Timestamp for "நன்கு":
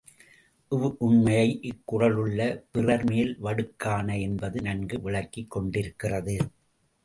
4.61-4.97